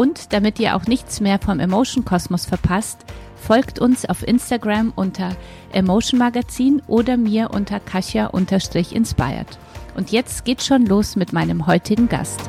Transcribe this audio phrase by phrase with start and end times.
[0.00, 3.04] Und damit ihr auch nichts mehr vom Emotion Kosmos verpasst,
[3.36, 5.36] folgt uns auf Instagram unter
[5.72, 9.58] Emotion Magazin oder mir unter Kasia-inspired.
[9.94, 12.40] Und jetzt geht's schon los mit meinem heutigen Gast.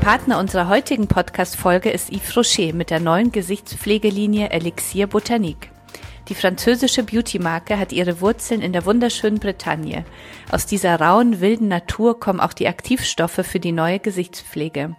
[0.00, 5.70] Partner unserer heutigen Podcast-Folge ist Yves Rocher mit der neuen Gesichtspflegelinie Elixier Botanique.
[6.30, 10.04] Die französische Beauty-Marke hat ihre Wurzeln in der wunderschönen Bretagne.
[10.52, 14.94] Aus dieser rauen, wilden Natur kommen auch die Aktivstoffe für die neue Gesichtspflege.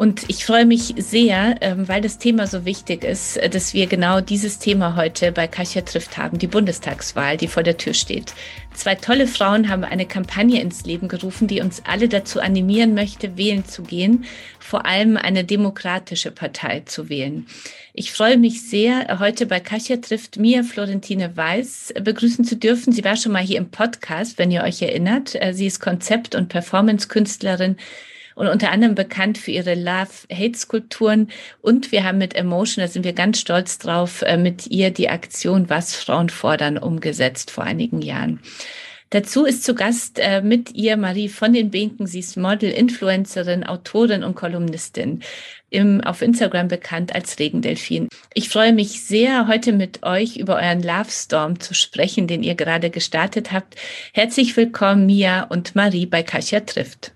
[0.00, 3.86] Und ich freue mich sehr, ähm, weil das Thema so wichtig ist, äh, dass wir
[3.86, 8.32] genau dieses Thema heute bei Kasia trifft haben, die Bundestagswahl, die vor der Tür steht.
[8.72, 13.36] Zwei tolle Frauen haben eine Kampagne ins Leben gerufen, die uns alle dazu animieren möchte,
[13.36, 14.24] wählen zu gehen,
[14.58, 17.46] vor allem eine demokratische Partei zu wählen.
[17.92, 22.94] Ich freue mich sehr, heute bei Kasia trifft mir Florentine Weiß begrüßen zu dürfen.
[22.94, 25.34] Sie war schon mal hier im Podcast, wenn ihr euch erinnert.
[25.34, 27.76] Äh, sie ist Konzept- und Performance-Künstlerin
[28.34, 31.28] und unter anderem bekannt für ihre Love-Hate-Skulpturen.
[31.60, 35.08] Und wir haben mit Emotion, da sind wir ganz stolz drauf, äh, mit ihr die
[35.08, 38.40] Aktion Was Frauen fordern umgesetzt vor einigen Jahren.
[39.10, 42.06] Dazu ist zu Gast äh, mit ihr Marie von den Binken.
[42.06, 45.20] Sie ist Model, Influencerin, Autorin und Kolumnistin.
[45.68, 48.08] Im, auf Instagram bekannt als Regendelfin.
[48.34, 52.54] Ich freue mich sehr, heute mit euch über euren Love Storm zu sprechen, den ihr
[52.54, 53.76] gerade gestartet habt.
[54.12, 57.12] Herzlich willkommen, Mia und Marie bei Kasia trifft.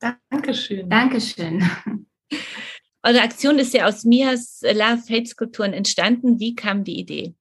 [0.00, 0.88] Dankeschön.
[0.88, 1.62] Dankeschön.
[3.02, 6.38] Eure Aktion ist ja aus Mias Love Hate Skulpturen entstanden.
[6.40, 7.34] Wie kam die Idee?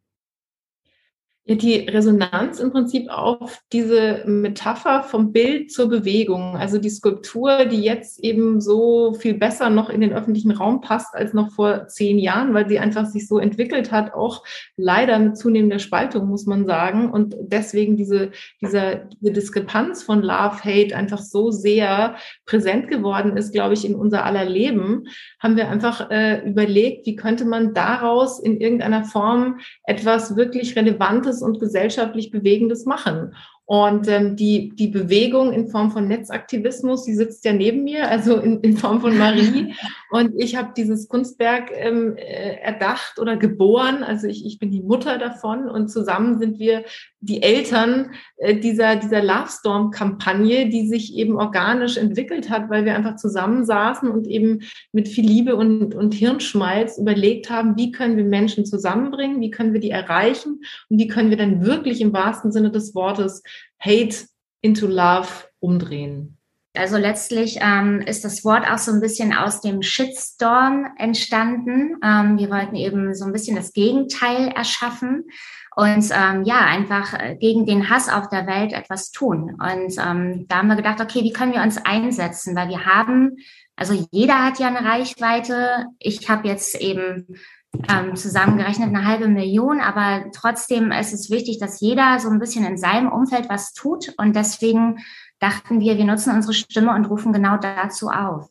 [1.49, 6.57] Ja, die Resonanz im Prinzip auf diese Metapher vom Bild zur Bewegung.
[6.57, 11.15] Also die Skulptur, die jetzt eben so viel besser noch in den öffentlichen Raum passt
[11.15, 14.43] als noch vor zehn Jahren, weil sie einfach sich so entwickelt hat, auch
[14.75, 17.09] leider mit zunehmender Spaltung, muss man sagen.
[17.09, 23.53] Und deswegen diese, dieser, diese Diskrepanz von Love, Hate einfach so sehr präsent geworden ist,
[23.53, 25.05] glaube ich, in unser aller Leben,
[25.39, 31.36] haben wir einfach äh, überlegt, wie könnte man daraus in irgendeiner Form etwas wirklich Relevantes
[31.37, 33.35] Großes und gesellschaftlich Bewegendes machen.
[33.65, 38.37] Und ähm, die, die Bewegung in Form von Netzaktivismus, die sitzt ja neben mir, also
[38.37, 39.73] in, in Form von Marie.
[40.09, 44.03] Und ich habe dieses Kunstwerk ähm, äh, erdacht oder geboren.
[44.03, 46.85] Also ich, ich bin die Mutter davon und zusammen sind wir
[47.19, 52.95] die Eltern äh, dieser, dieser Love Storm-Kampagne, die sich eben organisch entwickelt hat, weil wir
[52.95, 54.61] einfach zusammensaßen und eben
[54.91, 59.73] mit viel Liebe und, und Hirnschmalz überlegt haben, wie können wir Menschen zusammenbringen, wie können
[59.73, 63.41] wir die erreichen und wie können wir dann wirklich im wahrsten Sinne des Wortes
[63.79, 64.27] Hate
[64.61, 65.29] into Love
[65.59, 66.38] umdrehen.
[66.75, 71.97] Also letztlich ähm, ist das Wort auch so ein bisschen aus dem Shitstorm entstanden.
[72.03, 75.25] Ähm, wir wollten eben so ein bisschen das Gegenteil erschaffen
[75.77, 79.56] und ähm, ja, einfach äh, gegen den Hass auf der Welt etwas tun.
[79.62, 82.56] Und ähm, da haben wir gedacht, okay, wie können wir uns einsetzen?
[82.56, 83.35] Weil wir haben,
[83.75, 85.85] also jeder hat ja eine Reichweite.
[86.00, 87.27] Ich habe jetzt eben
[87.88, 92.65] ähm, zusammengerechnet eine halbe Million, aber trotzdem ist es wichtig, dass jeder so ein bisschen
[92.65, 94.15] in seinem Umfeld was tut.
[94.18, 94.97] Und deswegen
[95.38, 98.50] dachten wir, wir nutzen unsere Stimme und rufen genau dazu auf.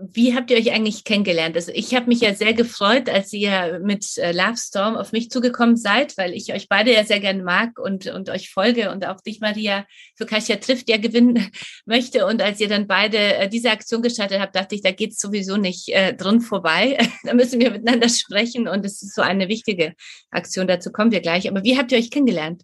[0.00, 1.56] Wie habt ihr euch eigentlich kennengelernt?
[1.56, 5.30] Also ich habe mich ja sehr gefreut, als ihr mit äh, Love Storm auf mich
[5.30, 9.06] zugekommen seid, weil ich euch beide ja sehr gerne mag und, und euch folge und
[9.06, 9.86] auch dich, Maria,
[10.16, 11.50] für Kasia trifft, ja gewinnen
[11.86, 12.26] möchte.
[12.26, 15.18] Und als ihr dann beide äh, diese Aktion gestartet habt, dachte ich, da geht es
[15.18, 16.98] sowieso nicht äh, drin vorbei.
[17.24, 19.94] da müssen wir miteinander sprechen und es ist so eine wichtige
[20.30, 20.68] Aktion.
[20.68, 21.48] Dazu kommen wir gleich.
[21.48, 22.62] Aber wie habt ihr euch kennengelernt?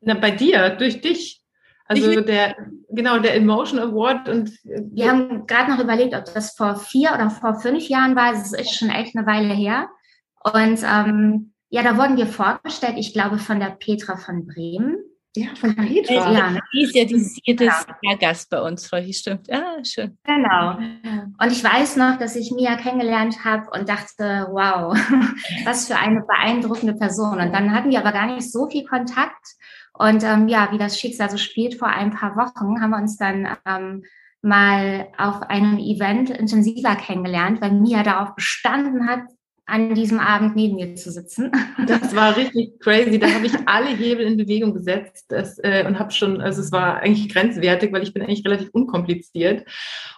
[0.00, 1.40] Na, bei dir, durch dich.
[1.88, 2.56] Also der,
[2.90, 4.50] genau, der Emotion Award und.
[4.64, 8.32] Wir haben gerade noch überlegt, ob das vor vier oder vor fünf Jahren war.
[8.32, 9.88] Es ist schon echt eine Weile her.
[10.42, 14.96] Und ähm, ja, da wurden wir vorgestellt, ich glaube, von der Petra von Bremen.
[15.36, 16.32] Ja, von Petra.
[16.32, 16.60] Ja, ne?
[16.72, 19.52] die ist ja dieses jedes Jahr Gast bei uns, Frau stimmt.
[19.52, 20.16] Ah, schön.
[20.24, 20.78] Genau.
[20.78, 24.96] Und ich weiß noch, dass ich Mia kennengelernt habe und dachte, wow,
[25.64, 27.38] was für eine beeindruckende Person.
[27.38, 29.46] Und dann hatten wir aber gar nicht so viel Kontakt.
[29.98, 33.16] Und ähm, ja, wie das Schicksal so spielt, vor ein paar Wochen haben wir uns
[33.16, 34.04] dann ähm,
[34.42, 39.20] mal auf einem Event intensiver kennengelernt, weil Mia darauf bestanden hat,
[39.66, 41.50] an diesem Abend neben mir zu sitzen.
[41.86, 43.18] Das war richtig crazy.
[43.18, 46.72] Da habe ich alle Hebel in Bewegung gesetzt das, äh, und habe schon, also es
[46.72, 49.64] war eigentlich grenzwertig, weil ich bin eigentlich relativ unkompliziert.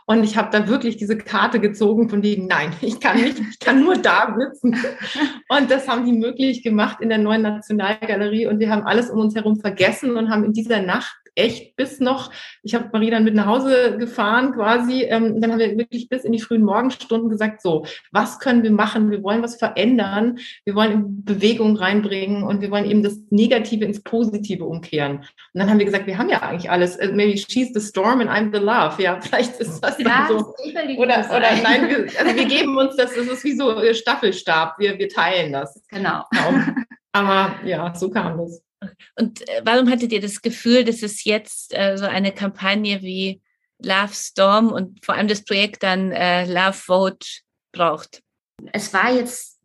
[0.07, 3.59] Und ich habe da wirklich diese Karte gezogen von wegen, nein, ich kann nicht, ich
[3.59, 4.77] kann nur da sitzen.
[5.49, 8.47] Und das haben die möglich gemacht in der neuen Nationalgalerie.
[8.47, 12.01] Und wir haben alles um uns herum vergessen und haben in dieser Nacht echt bis
[12.01, 16.09] noch, ich habe Marie dann mit nach Hause gefahren quasi, ähm, dann haben wir wirklich
[16.09, 19.11] bis in die frühen Morgenstunden gesagt, so, was können wir machen?
[19.11, 24.03] Wir wollen was verändern, wir wollen Bewegung reinbringen und wir wollen eben das Negative ins
[24.03, 25.19] Positive umkehren.
[25.19, 28.21] Und dann haben wir gesagt, wir haben ja eigentlich alles, uh, maybe she's the storm
[28.21, 29.03] and I'm the love.
[29.03, 30.55] Ja, vielleicht ist das dann so.
[30.97, 34.99] Oder, oder nein, wir, also wir geben uns das, das ist wie so Staffelstab, wir,
[34.99, 35.83] wir teilen das.
[35.89, 36.25] Genau.
[36.31, 36.65] genau.
[37.13, 38.63] Aber ja, so kam das.
[39.17, 43.41] Und äh, warum hattet ihr das Gefühl, dass es jetzt äh, so eine Kampagne wie
[43.83, 47.27] Love Storm und vor allem das Projekt dann äh, Love Vote
[47.73, 48.23] braucht?
[48.73, 49.59] Es war jetzt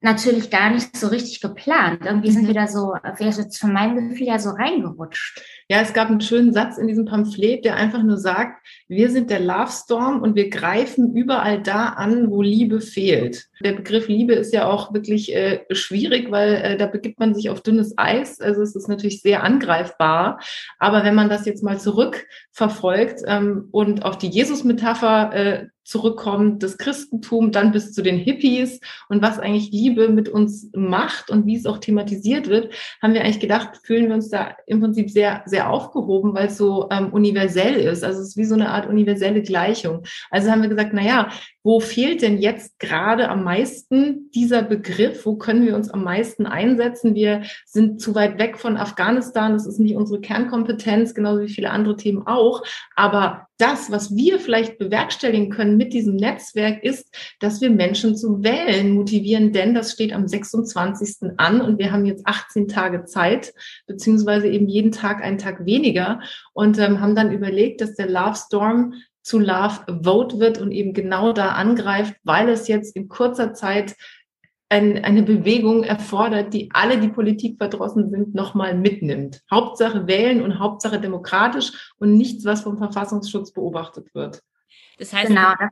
[0.00, 2.04] natürlich gar nicht so richtig geplant.
[2.04, 2.48] Irgendwie sind mhm.
[2.48, 5.42] wir da so, wäre jetzt von meinem Gefühl ja so reingerutscht.
[5.70, 9.30] Ja, es gab einen schönen Satz in diesem Pamphlet, der einfach nur sagt, wir sind
[9.30, 13.46] der Love Storm und wir greifen überall da an, wo Liebe fehlt.
[13.62, 17.50] Der Begriff Liebe ist ja auch wirklich äh, schwierig, weil äh, da begibt man sich
[17.50, 18.40] auf dünnes Eis.
[18.40, 20.40] Also es ist natürlich sehr angreifbar.
[20.80, 26.78] Aber wenn man das jetzt mal zurückverfolgt ähm, und auf die Jesus-Metapher äh, zurückkommt, das
[26.78, 31.56] Christentum, dann bis zu den Hippies und was eigentlich Liebe mit uns macht und wie
[31.56, 35.42] es auch thematisiert wird, haben wir eigentlich gedacht, fühlen wir uns da im Prinzip sehr,
[35.46, 38.04] sehr aufgehoben, weil es so ähm, universell ist.
[38.04, 40.02] Also es ist wie so eine Art universelle Gleichung.
[40.30, 41.28] Also haben wir gesagt, na ja,
[41.62, 45.26] wo fehlt denn jetzt gerade am meisten dieser Begriff?
[45.26, 47.14] Wo können wir uns am meisten einsetzen?
[47.14, 49.52] Wir sind zu weit weg von Afghanistan.
[49.52, 52.62] Das ist nicht unsere Kernkompetenz, genauso wie viele andere Themen auch.
[52.96, 58.42] Aber das, was wir vielleicht bewerkstelligen können mit diesem Netzwerk, ist, dass wir Menschen zu
[58.42, 61.32] wählen motivieren, denn das steht am 26.
[61.36, 63.52] an und wir haben jetzt 18 Tage Zeit,
[63.86, 66.20] beziehungsweise eben jeden Tag einen Tag weniger
[66.54, 70.92] und ähm, haben dann überlegt, dass der Love Storm zu Love Vote wird und eben
[70.92, 73.96] genau da angreift, weil es jetzt in kurzer Zeit
[74.70, 79.42] ein, eine Bewegung erfordert, die alle, die Politik verdrossen sind, nochmal mitnimmt.
[79.50, 84.42] Hauptsache wählen und Hauptsache demokratisch und nichts, was vom Verfassungsschutz beobachtet wird.
[84.98, 85.70] Das heißt, genau, das,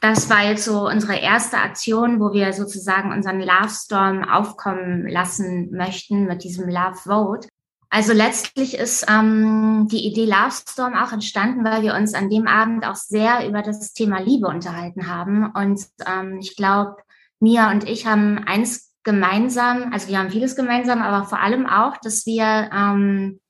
[0.00, 5.72] das war jetzt so unsere erste Aktion, wo wir sozusagen unseren Love Storm aufkommen lassen
[5.72, 7.48] möchten mit diesem Love Vote.
[7.90, 12.46] Also letztlich ist ähm, die Idee Love Storm auch entstanden, weil wir uns an dem
[12.46, 15.50] Abend auch sehr über das Thema Liebe unterhalten haben.
[15.52, 16.96] Und ähm, ich glaube,
[17.40, 21.96] Mia und ich haben eins gemeinsam, also wir haben vieles gemeinsam, aber vor allem auch,
[21.96, 23.40] dass wir ähm,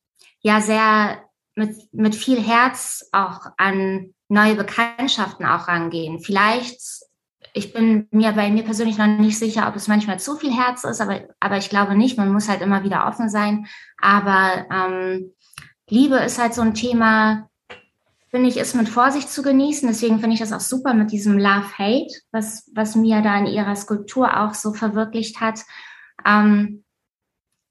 [0.40, 1.18] ja sehr
[1.56, 6.20] mit, mit viel Herz auch an neue Bekanntschaften auch rangehen.
[6.20, 6.80] Vielleicht
[7.52, 10.84] ich bin mir bei mir persönlich noch nicht sicher, ob es manchmal zu viel Herz
[10.84, 12.18] ist, aber, aber ich glaube nicht.
[12.18, 13.66] Man muss halt immer wieder offen sein.
[14.00, 15.32] Aber ähm,
[15.88, 17.48] Liebe ist halt so ein Thema,
[18.30, 19.88] finde ich, ist mit Vorsicht zu genießen.
[19.88, 23.76] Deswegen finde ich das auch super mit diesem Love-Hate, was, was Mia da in ihrer
[23.76, 25.60] Skulptur auch so verwirklicht hat.
[26.26, 26.84] Ähm,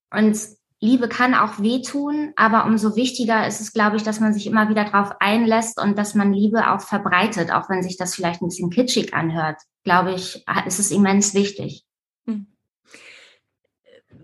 [0.09, 0.37] und
[0.79, 4.69] Liebe kann auch wehtun, aber umso wichtiger ist es, glaube ich, dass man sich immer
[4.69, 8.47] wieder darauf einlässt und dass man Liebe auch verbreitet, auch wenn sich das vielleicht ein
[8.47, 9.59] bisschen kitschig anhört.
[9.83, 11.83] Glaube ich, ist es immens wichtig.
[12.27, 12.45] Hm.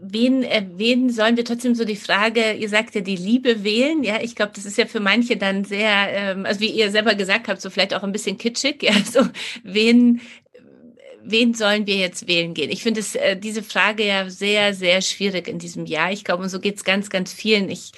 [0.05, 4.03] Wen, äh, wen sollen wir trotzdem so die Frage, ihr sagt ja die Liebe wählen,
[4.03, 7.15] ja, ich glaube, das ist ja für manche dann sehr, ähm, also wie ihr selber
[7.15, 9.22] gesagt habt, so vielleicht auch ein bisschen kitschig, ja, so
[9.63, 10.22] wen,
[11.24, 12.70] wen sollen wir jetzt wählen gehen?
[12.70, 16.12] Ich finde äh, diese Frage ja sehr, sehr schwierig in diesem Jahr.
[16.12, 17.70] Ich glaube, und so geht es ganz, ganz vielen.
[17.70, 17.92] Ich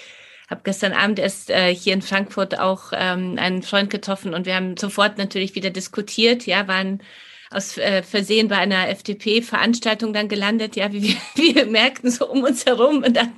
[0.49, 4.55] habe gestern Abend erst äh, hier in Frankfurt auch ähm, einen Freund getroffen und wir
[4.55, 7.01] haben sofort natürlich wieder diskutiert, ja, waren
[7.49, 11.15] aus äh, Versehen bei einer FDP-Veranstaltung dann gelandet, ja, wie wir,
[11.55, 13.33] wir merkten so um uns herum und dann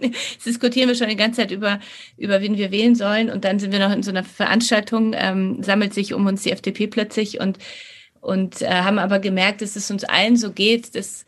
[0.46, 1.80] diskutieren wir schon die ganze Zeit über,
[2.18, 5.64] über wen wir wählen sollen und dann sind wir noch in so einer Veranstaltung, ähm,
[5.64, 7.58] sammelt sich um uns die FDP plötzlich und
[8.28, 11.26] und äh, haben aber gemerkt, dass es uns allen so geht, dass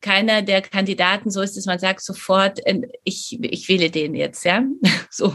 [0.00, 4.44] keiner der Kandidaten so ist, dass man sagt sofort, äh, ich, ich wähle den jetzt,
[4.44, 4.62] ja,
[5.10, 5.34] so.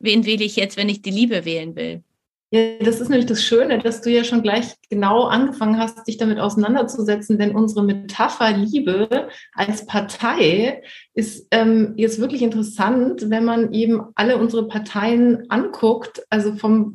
[0.00, 2.02] wen wähle ich jetzt, wenn ich die Liebe wählen will?
[2.50, 6.18] Ja, das ist nämlich das Schöne, dass du ja schon gleich genau angefangen hast, dich
[6.18, 10.82] damit auseinanderzusetzen, denn unsere Metapher Liebe als Partei
[11.14, 16.92] ist ähm, jetzt wirklich interessant, wenn man eben alle unsere Parteien anguckt, also vom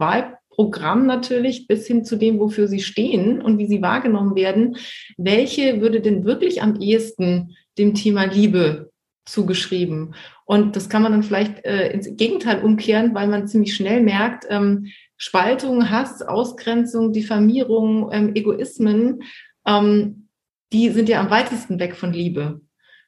[0.58, 4.78] Wahlprogramm natürlich bis hin zu dem, wofür sie stehen und wie sie wahrgenommen werden.
[5.18, 8.92] Welche würde denn wirklich am ehesten dem Thema Liebe
[9.26, 10.16] zugeschrieben?
[10.46, 14.46] Und das kann man dann vielleicht äh, ins Gegenteil umkehren, weil man ziemlich schnell merkt,
[14.50, 14.88] ähm,
[15.18, 19.24] Spaltung, Hass, Ausgrenzung, Diffamierung, ähm, Egoismen,
[19.66, 20.30] ähm,
[20.74, 22.62] die sind ja am weitesten weg von Liebe.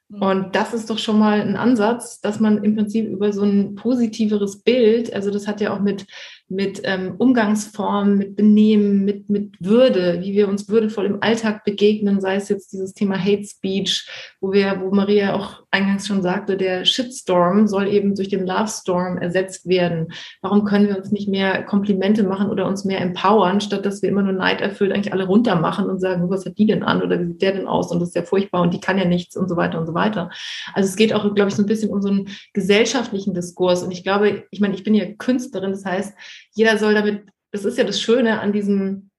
[0.10, 0.22] Mhm.
[0.22, 3.76] Und das ist doch schon mal ein Ansatz, dass man im Prinzip über so ein
[3.76, 6.06] positiveres Bild, also das hat ja auch mit
[6.50, 12.22] mit ähm, Umgangsformen, mit Benehmen, mit, mit Würde, wie wir uns würdevoll im Alltag begegnen,
[12.22, 14.10] sei es jetzt dieses Thema Hate Speech,
[14.42, 18.68] wo wir, wo Maria auch eingangs schon sagte, der Shitstorm soll eben durch den Love
[18.68, 20.08] Storm ersetzt werden.
[20.42, 24.10] Warum können wir uns nicht mehr Komplimente machen oder uns mehr empowern, statt dass wir
[24.10, 27.28] immer nur neiderfüllt eigentlich alle runtermachen und sagen, was hat die denn an oder wie
[27.28, 29.48] sieht der denn aus und das ist ja furchtbar und die kann ja nichts und
[29.48, 30.32] so weiter und so weiter.
[30.74, 33.92] Also es geht auch, glaube ich, so ein bisschen um so einen gesellschaftlichen Diskurs und
[33.92, 36.16] ich glaube, ich meine, ich bin ja Künstlerin, das heißt,
[36.54, 39.10] jeder soll damit, das ist ja das Schöne an diesem,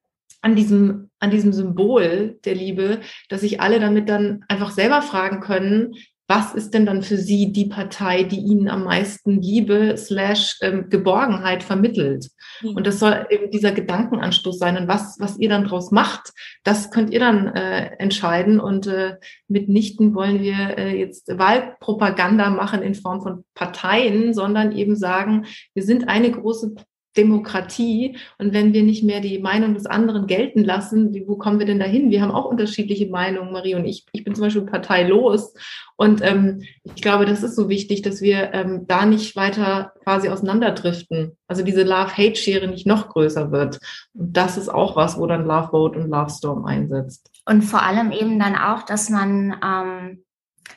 [0.42, 5.40] an diesem, an diesem Symbol der Liebe, dass sich alle damit dann einfach selber fragen
[5.40, 5.94] können,
[6.30, 10.88] was ist denn dann für Sie die Partei, die Ihnen am meisten Liebe slash ähm,
[10.88, 12.30] Geborgenheit vermittelt?
[12.62, 12.76] Mhm.
[12.76, 14.76] Und das soll eben dieser Gedankenanstoß sein.
[14.76, 16.30] Und was, was ihr dann draus macht,
[16.62, 18.60] das könnt ihr dann äh, entscheiden.
[18.60, 19.16] Und äh,
[19.48, 25.82] mitnichten wollen wir äh, jetzt Wahlpropaganda machen in Form von Parteien, sondern eben sagen, wir
[25.82, 26.74] sind eine große
[27.16, 28.16] Demokratie.
[28.38, 31.66] Und wenn wir nicht mehr die Meinung des anderen gelten lassen, wie, wo kommen wir
[31.66, 32.10] denn dahin?
[32.10, 34.06] Wir haben auch unterschiedliche Meinungen, Marie und ich.
[34.12, 35.54] Ich bin zum Beispiel parteilos.
[35.96, 40.28] Und ähm, ich glaube, das ist so wichtig, dass wir ähm, da nicht weiter quasi
[40.28, 41.36] auseinanderdriften.
[41.48, 43.80] Also diese Love-Hate-Schere nicht noch größer wird.
[44.14, 47.30] Und das ist auch was, wo dann Love Vote und Love Storm einsetzt.
[47.46, 50.24] Und vor allem eben dann auch, dass man ähm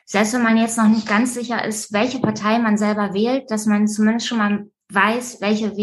[0.06, 3.66] selbst wenn man jetzt noch nicht ganz sicher ist, welche Partei man selber wählt, dass
[3.66, 5.76] man zumindest schon mal weiß, welche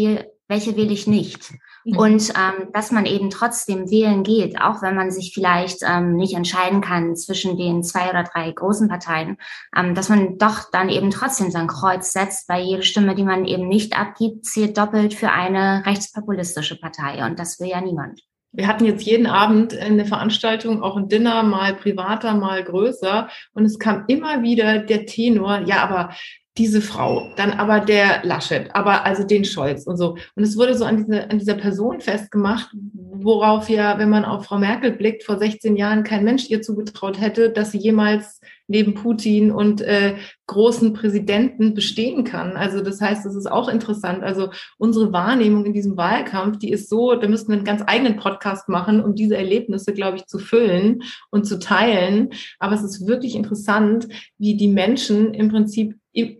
[0.51, 1.53] welche wähle ich nicht.
[1.85, 1.97] Mhm.
[1.97, 6.35] Und ähm, dass man eben trotzdem wählen geht, auch wenn man sich vielleicht ähm, nicht
[6.35, 9.37] entscheiden kann zwischen den zwei oder drei großen Parteien,
[9.75, 13.45] ähm, dass man doch dann eben trotzdem sein Kreuz setzt, weil jede Stimme, die man
[13.45, 17.25] eben nicht abgibt, zählt doppelt für eine rechtspopulistische Partei.
[17.25, 18.21] Und das will ja niemand.
[18.53, 23.29] Wir hatten jetzt jeden Abend eine Veranstaltung, auch ein Dinner, mal privater, mal größer.
[23.53, 26.13] Und es kam immer wieder der Tenor, ja, aber
[26.57, 30.17] diese Frau, dann aber der Laschet, aber also den Scholz und so.
[30.35, 34.45] Und es wurde so an, diese, an dieser Person festgemacht, worauf ja, wenn man auf
[34.45, 38.95] Frau Merkel blickt, vor 16 Jahren kein Mensch ihr zugetraut hätte, dass sie jemals neben
[38.95, 40.15] Putin und äh,
[40.47, 42.57] großen Präsidenten bestehen kann.
[42.57, 44.23] Also das heißt, das ist auch interessant.
[44.23, 48.15] Also unsere Wahrnehmung in diesem Wahlkampf, die ist so, da müssten wir einen ganz eigenen
[48.15, 52.29] Podcast machen, um diese Erlebnisse, glaube ich, zu füllen und zu teilen.
[52.59, 55.95] Aber es ist wirklich interessant, wie die Menschen im Prinzip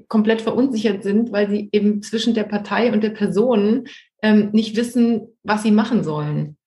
[0.07, 3.88] komplett verunsichert sind, weil sie eben zwischen der Partei und der Person
[4.21, 6.57] ähm, nicht wissen, was sie machen sollen.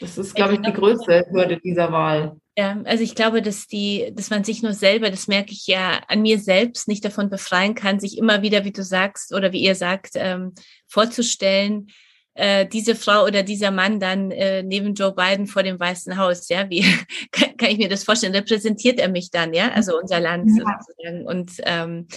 [0.00, 2.36] Das ist, glaube ich, die größte Hürde dieser Wahl.
[2.58, 6.00] Ja, also ich glaube, dass die, dass man sich nur selber, das merke ich ja
[6.08, 9.60] an mir selbst, nicht davon befreien kann, sich immer wieder, wie du sagst oder wie
[9.60, 10.54] ihr sagt, ähm,
[10.86, 11.88] vorzustellen,
[12.32, 16.48] äh, diese Frau oder dieser Mann dann äh, neben Joe Biden vor dem Weißen Haus,
[16.48, 16.80] ja, wie
[17.30, 18.34] kann, kann ich mir das vorstellen?
[18.34, 20.64] Repräsentiert er mich dann, ja, also unser Land ja.
[20.64, 22.08] sozusagen und ähm,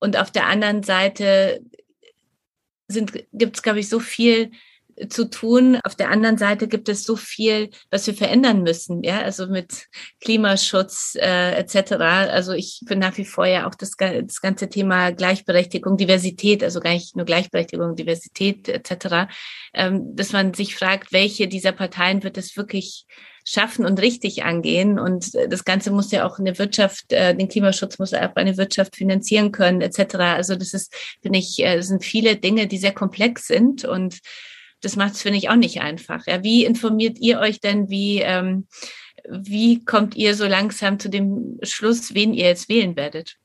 [0.00, 1.62] und auf der anderen Seite
[2.88, 4.50] sind gibt es glaube ich so viel
[5.08, 5.78] zu tun.
[5.84, 9.86] Auf der anderen Seite gibt es so viel, was wir verändern müssen, ja, also mit
[10.20, 11.92] Klimaschutz äh, etc.
[11.92, 16.80] Also ich bin nach wie vor ja auch das, das ganze Thema Gleichberechtigung, Diversität, also
[16.80, 19.32] gar nicht nur Gleichberechtigung, Diversität etc.
[19.74, 23.06] Ähm, dass man sich fragt, welche dieser Parteien wird es wirklich
[23.44, 24.98] schaffen und richtig angehen.
[24.98, 28.96] Und das Ganze muss ja auch eine Wirtschaft, äh, den Klimaschutz muss auch eine Wirtschaft
[28.96, 30.14] finanzieren können, etc.
[30.16, 34.18] Also das ist, finde ich, äh, sind viele Dinge, die sehr komplex sind und
[34.82, 36.26] das macht es, finde ich, auch nicht einfach.
[36.26, 38.66] Ja, wie informiert ihr euch denn, wie, ähm,
[39.28, 43.36] wie kommt ihr so langsam zu dem Schluss, wen ihr jetzt wählen werdet?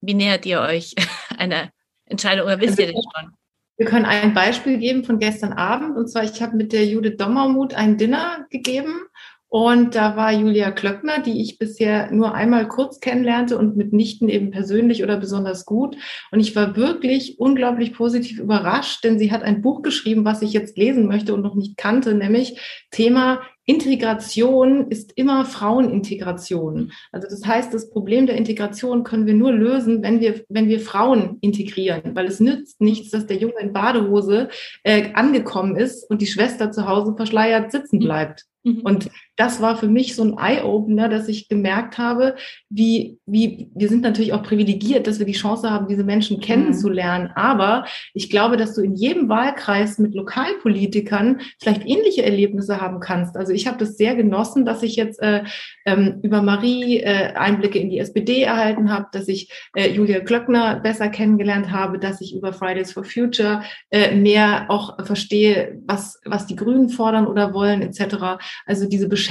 [0.00, 0.94] Wie nähert ihr euch
[1.38, 1.70] einer
[2.06, 3.32] Entscheidung oder wisst ihr das schon?
[3.76, 5.96] Wir können ein Beispiel geben von gestern Abend.
[5.96, 9.04] Und zwar, ich habe mit der Judith Dommermuth ein Dinner gegeben
[9.50, 14.52] und da war Julia Klöckner, die ich bisher nur einmal kurz kennenlernte und mitnichten eben
[14.52, 15.96] persönlich oder besonders gut.
[16.30, 20.52] Und ich war wirklich unglaublich positiv überrascht, denn sie hat ein Buch geschrieben, was ich
[20.52, 22.60] jetzt lesen möchte und noch nicht kannte, nämlich
[22.92, 26.92] Thema Integration ist immer Frauenintegration.
[27.10, 30.78] Also das heißt, das Problem der Integration können wir nur lösen, wenn wir, wenn wir
[30.80, 34.48] Frauen integrieren, weil es nützt nichts, dass der Junge in Badehose
[34.84, 38.04] äh, angekommen ist und die Schwester zu Hause verschleiert sitzen mhm.
[38.04, 38.44] bleibt.
[38.62, 38.80] Mhm.
[38.82, 42.36] Und das war für mich so ein Eye-Opener, dass ich gemerkt habe,
[42.68, 46.42] wie, wie, wir sind natürlich auch privilegiert, dass wir die Chance haben, diese Menschen mhm.
[46.42, 47.30] kennenzulernen.
[47.34, 53.38] Aber ich glaube, dass du in jedem Wahlkreis mit Lokalpolitikern vielleicht ähnliche Erlebnisse haben kannst.
[53.38, 55.44] Also ich habe das sehr genossen, dass ich jetzt äh,
[55.86, 60.80] ähm, über Marie äh, Einblicke in die SPD erhalten habe, dass ich äh, Julia Glöckner
[60.80, 66.46] besser kennengelernt habe, dass ich über Fridays for Future äh, mehr auch verstehe, was, was
[66.46, 68.38] die Grünen fordern oder wollen, etc.
[68.66, 69.29] Also diese Beschäftigung,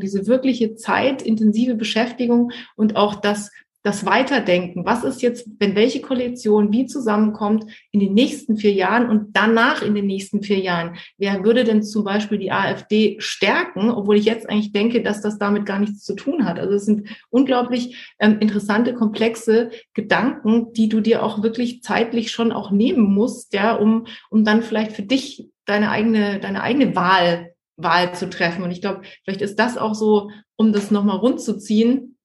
[0.00, 3.50] diese wirkliche zeitintensive Beschäftigung und auch das,
[3.86, 4.84] das Weiterdenken.
[4.84, 9.80] Was ist jetzt, wenn welche Koalition wie zusammenkommt in den nächsten vier Jahren und danach
[9.80, 10.96] in den nächsten vier Jahren?
[11.18, 15.38] Wer würde denn zum Beispiel die AfD stärken, obwohl ich jetzt eigentlich denke, dass das
[15.38, 16.58] damit gar nichts zu tun hat?
[16.58, 22.50] Also es sind unglaublich ähm, interessante, komplexe Gedanken, die du dir auch wirklich zeitlich schon
[22.50, 27.52] auch nehmen musst, ja, um, um dann vielleicht für dich deine eigene, deine eigene Wahl
[27.76, 28.62] Wahl zu treffen.
[28.62, 32.18] Und ich glaube, vielleicht ist das auch so, um das nochmal rund zu ziehen.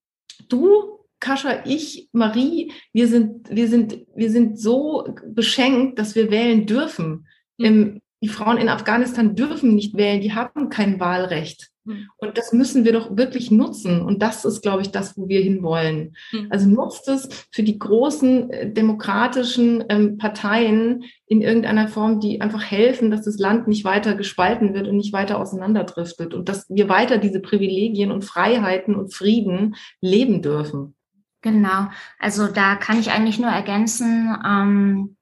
[0.49, 6.65] Du, Kascha, ich, Marie, wir sind, wir sind, wir sind so beschenkt, dass wir wählen
[6.65, 7.27] dürfen.
[7.57, 8.00] Mhm.
[8.21, 11.71] Die Frauen in Afghanistan dürfen nicht wählen, die haben kein Wahlrecht.
[11.85, 12.07] Hm.
[12.17, 14.01] Und das müssen wir doch wirklich nutzen.
[14.01, 16.15] Und das ist, glaube ich, das, wo wir hinwollen.
[16.31, 16.47] Mhm.
[16.51, 22.63] Also nutzt es für die großen äh, demokratischen ähm, Parteien in irgendeiner Form, die einfach
[22.63, 26.87] helfen, dass das Land nicht weiter gespalten wird und nicht weiter auseinanderdriftet und dass wir
[26.87, 30.95] weiter diese Privilegien und Freiheiten und Frieden leben dürfen.
[31.41, 31.87] Genau.
[32.19, 35.17] Also da kann ich eigentlich nur ergänzen, ähm,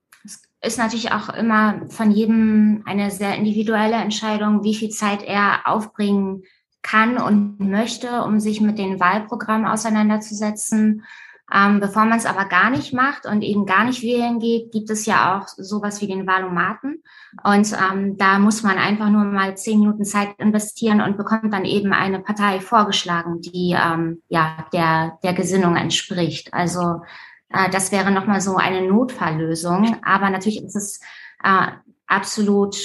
[0.62, 6.44] ist natürlich auch immer von jedem eine sehr individuelle Entscheidung, wie viel Zeit er aufbringen
[6.82, 11.04] kann und möchte, um sich mit den Wahlprogrammen auseinanderzusetzen.
[11.52, 14.90] Ähm, bevor man es aber gar nicht macht und eben gar nicht wählen geht, gibt
[14.92, 17.02] es ja auch sowas wie den Wahlomaten.
[17.44, 21.66] Und ähm, da muss man einfach nur mal zehn Minuten Zeit investieren und bekommt dann
[21.66, 26.54] eben eine Partei vorgeschlagen, die ähm, ja der, der Gesinnung entspricht.
[26.54, 27.02] Also
[27.50, 30.02] äh, das wäre nochmal so eine Notfalllösung.
[30.04, 31.00] Aber natürlich ist es
[31.44, 31.68] äh,
[32.08, 32.78] absolut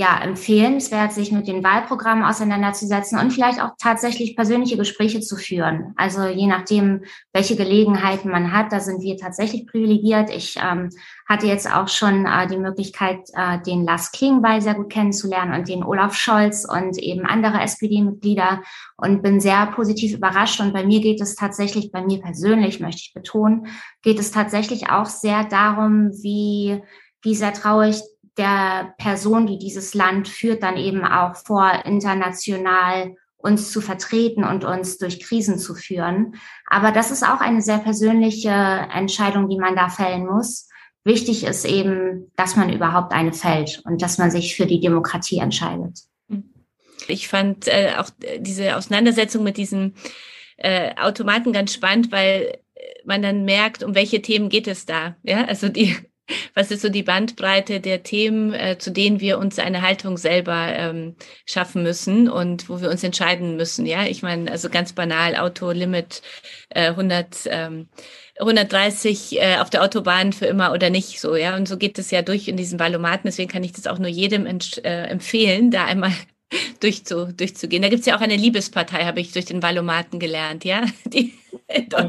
[0.00, 5.92] ja, empfehlenswert, sich mit den Wahlprogrammen auseinanderzusetzen und vielleicht auch tatsächlich persönliche Gespräche zu führen.
[5.94, 7.02] Also je nachdem,
[7.34, 10.30] welche Gelegenheiten man hat, da sind wir tatsächlich privilegiert.
[10.34, 10.88] Ich ähm,
[11.28, 15.68] hatte jetzt auch schon äh, die Möglichkeit, äh, den Lars Klingbeil sehr gut kennenzulernen und
[15.68, 18.62] den Olaf Scholz und eben andere SPD-Mitglieder
[18.96, 20.62] und bin sehr positiv überrascht.
[20.62, 23.66] Und bei mir geht es tatsächlich, bei mir persönlich möchte ich betonen,
[24.00, 26.80] geht es tatsächlich auch sehr darum, wie
[27.22, 28.02] wie sehr traurig
[28.36, 34.64] der Person, die dieses Land führt, dann eben auch vor, international uns zu vertreten und
[34.64, 36.34] uns durch Krisen zu führen.
[36.66, 40.68] Aber das ist auch eine sehr persönliche Entscheidung, die man da fällen muss.
[41.04, 45.38] Wichtig ist eben, dass man überhaupt eine fällt und dass man sich für die Demokratie
[45.38, 46.00] entscheidet.
[47.08, 49.94] Ich fand äh, auch diese Auseinandersetzung mit diesen
[50.58, 52.58] äh, Automaten ganz spannend, weil
[53.04, 55.16] man dann merkt, um welche Themen geht es da.
[55.22, 55.96] Ja, also die
[56.54, 60.68] was ist so die Bandbreite der Themen, äh, zu denen wir uns eine Haltung selber
[60.68, 61.16] ähm,
[61.46, 63.86] schaffen müssen und wo wir uns entscheiden müssen?
[63.86, 66.22] Ja, ich meine, also ganz banal, Autolimit
[66.70, 67.88] äh, 100, ähm,
[68.38, 71.56] 130 äh, auf der Autobahn für immer oder nicht so, ja.
[71.56, 73.22] Und so geht es ja durch in diesen Ballomaten.
[73.24, 76.12] Deswegen kann ich das auch nur jedem äh, empfehlen, da einmal
[76.80, 77.82] durchzu, durchzugehen.
[77.82, 80.84] Da gibt's ja auch eine Liebespartei, habe ich durch den Valomaten gelernt, ja.
[81.06, 81.34] Die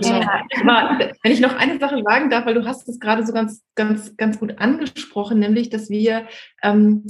[0.02, 0.44] ja.
[0.62, 3.64] Aber wenn ich noch eine Sache sagen darf, weil du hast es gerade so ganz,
[3.76, 6.28] ganz, ganz gut angesprochen, nämlich, dass wir,
[6.64, 7.06] ähm,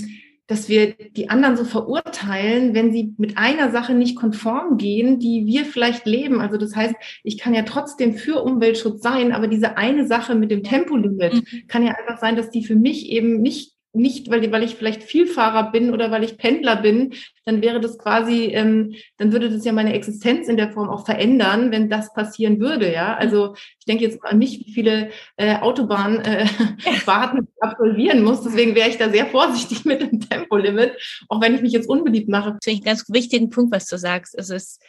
[0.48, 5.46] dass wir die anderen so verurteilen, wenn sie mit einer Sache nicht konform gehen, die
[5.46, 6.42] wir vielleicht leben.
[6.42, 10.52] Also das heißt, ich kann ja trotzdem für Umweltschutz sein, aber diese eine Sache mit
[10.52, 11.68] dem Tempolimit mhm.
[11.68, 15.04] kann ja einfach sein, dass die für mich eben nicht nicht, weil, weil ich vielleicht
[15.04, 17.14] Vielfahrer bin oder weil ich Pendler bin,
[17.46, 21.06] dann wäre das quasi, ähm, dann würde das ja meine Existenz in der Form auch
[21.06, 22.92] verändern, wenn das passieren würde.
[22.92, 28.44] Ja, also ich denke jetzt an mich, wie viele äh, Autobahnfahrten äh, absolvieren muss.
[28.44, 30.94] Deswegen wäre ich da sehr vorsichtig mit dem Tempolimit,
[31.28, 32.52] auch wenn ich mich jetzt unbeliebt mache.
[32.52, 34.38] Das finde ich einen ganz wichtigen Punkt, was du sagst.
[34.38, 34.80] Also es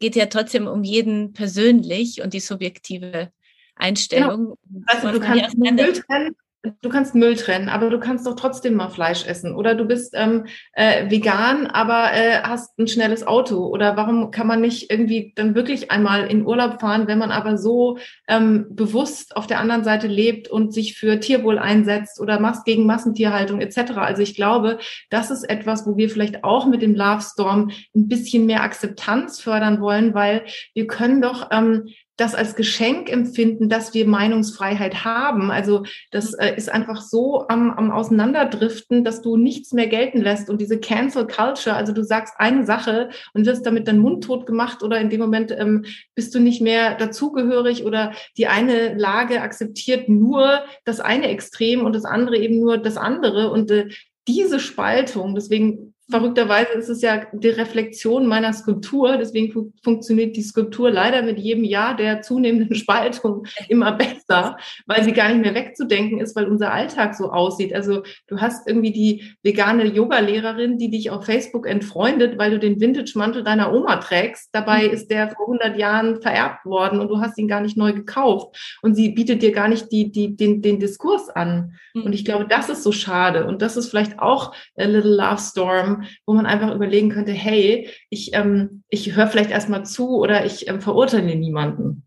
[0.00, 3.30] geht ja trotzdem um jeden persönlich und die subjektive
[3.74, 4.56] Einstellung.
[4.70, 4.84] Genau.
[4.86, 6.36] Also du kannst Müll trennen
[6.80, 9.54] du kannst Müll trennen, aber du kannst doch trotzdem mal Fleisch essen.
[9.54, 13.66] Oder du bist ähm, äh, vegan, aber äh, hast ein schnelles Auto.
[13.66, 17.58] Oder warum kann man nicht irgendwie dann wirklich einmal in Urlaub fahren, wenn man aber
[17.58, 17.98] so
[18.28, 22.86] ähm, bewusst auf der anderen Seite lebt und sich für Tierwohl einsetzt oder machst gegen
[22.86, 23.92] Massentierhaltung etc.
[23.96, 24.78] Also ich glaube,
[25.10, 29.40] das ist etwas, wo wir vielleicht auch mit dem Love Storm ein bisschen mehr Akzeptanz
[29.40, 35.50] fördern wollen, weil wir können doch ähm, das als Geschenk empfinden, dass wir Meinungsfreiheit haben.
[35.50, 40.48] Also das äh, ist einfach so am, am Auseinanderdriften, dass du nichts mehr gelten lässt.
[40.48, 44.82] Und diese Cancel Culture, also du sagst eine Sache und wirst damit dann mundtot gemacht
[44.82, 50.08] oder in dem Moment ähm, bist du nicht mehr dazugehörig oder die eine Lage akzeptiert
[50.08, 53.50] nur das eine Extrem und das andere eben nur das andere.
[53.50, 53.88] Und äh,
[54.28, 59.16] diese Spaltung, deswegen verrückterweise ist es ja die Reflexion meiner Skulptur.
[59.16, 65.02] Deswegen fu funktioniert die Skulptur leider mit jedem Jahr der zunehmenden Spaltung immer besser, weil
[65.04, 67.74] sie gar nicht mehr wegzudenken ist, weil unser Alltag so aussieht.
[67.74, 72.80] Also du hast irgendwie die vegane Yoga-Lehrerin, die dich auf Facebook entfreundet, weil du den
[72.80, 74.50] Vintage-Mantel deiner Oma trägst.
[74.52, 74.94] Dabei mhm.
[74.94, 78.78] ist der vor 100 Jahren vererbt worden und du hast ihn gar nicht neu gekauft.
[78.82, 81.74] Und sie bietet dir gar nicht die, die, den, den Diskurs an.
[81.94, 82.02] Mhm.
[82.02, 83.46] Und ich glaube, das ist so schade.
[83.46, 85.93] Und das ist vielleicht auch a little love storm,
[86.26, 90.68] wo man einfach überlegen könnte, hey, ich, ähm, ich höre vielleicht erstmal zu oder ich
[90.68, 92.06] ähm, verurteile niemanden.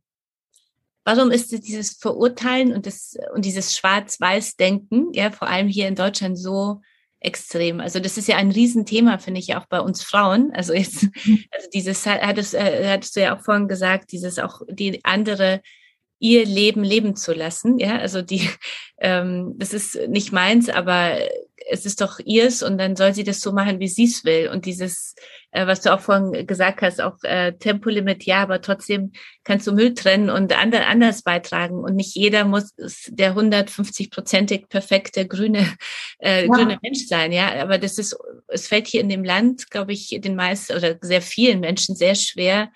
[1.05, 6.37] Warum ist dieses Verurteilen und, das, und dieses Schwarz-Weiß-Denken, ja, vor allem hier in Deutschland
[6.37, 6.81] so
[7.19, 7.79] extrem.
[7.79, 10.51] Also das ist ja ein Riesenthema, finde ich, auch bei uns Frauen.
[10.53, 11.43] Also jetzt, mhm.
[11.51, 15.61] also dieses hattest, äh, hattest du ja auch vorhin gesagt, dieses auch die andere
[16.19, 17.79] ihr Leben leben zu lassen.
[17.79, 18.49] Ja, also die,
[18.99, 21.17] ähm, das ist nicht meins, aber
[21.69, 24.49] es ist doch ihrs und dann soll sie das so machen, wie sie es will.
[24.49, 25.15] Und dieses,
[25.51, 29.11] äh, was du auch vorhin gesagt hast, auch äh, Tempolimit, ja, aber trotzdem
[29.43, 31.83] kannst du Müll trennen und andere, anders beitragen.
[31.83, 32.73] Und nicht jeder muss
[33.07, 35.67] der 150-prozentig perfekte grüne,
[36.19, 36.53] äh, ja.
[36.53, 37.31] grüne Mensch sein.
[37.31, 38.15] Ja, aber das ist,
[38.47, 42.15] es fällt hier in dem Land, glaube ich, den meisten oder sehr vielen Menschen sehr
[42.15, 42.71] schwer,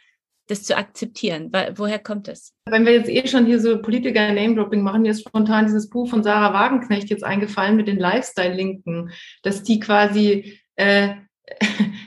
[0.51, 1.51] das zu akzeptieren?
[1.75, 2.53] Woher kommt das?
[2.69, 6.23] Wenn wir jetzt eh schon hier so Politiker-Name-Dropping machen, mir ist spontan dieses Buch von
[6.23, 9.11] Sarah Wagenknecht jetzt eingefallen mit den Lifestyle-Linken,
[9.43, 11.15] dass die quasi äh,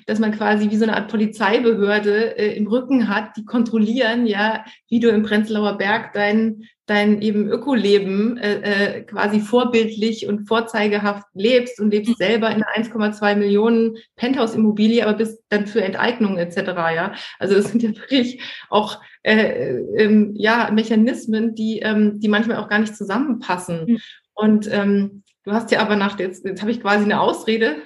[0.06, 4.64] dass man quasi wie so eine Art Polizeibehörde äh, im Rücken hat, die kontrollieren, ja,
[4.88, 11.26] wie du im Prenzlauer Berg dein, dein eben Ökoleben äh, äh, quasi vorbildlich und vorzeigehaft
[11.34, 12.24] lebst und lebst mhm.
[12.24, 16.56] selber in einer 1,2 Millionen Penthouse-Immobilie, aber bist dann für Enteignungen etc.
[16.94, 22.58] Ja, also das sind ja wirklich auch äh, ähm, ja Mechanismen, die ähm, die manchmal
[22.58, 23.84] auch gar nicht zusammenpassen.
[23.86, 23.98] Mhm.
[24.34, 27.76] Und ähm, du hast ja aber nach jetzt jetzt habe ich quasi eine Ausrede